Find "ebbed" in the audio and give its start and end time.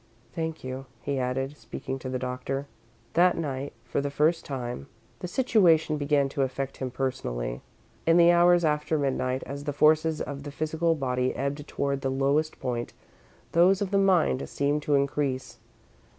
11.35-11.67